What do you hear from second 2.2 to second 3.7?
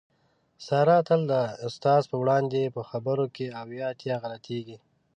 وړاندې په خبرو کې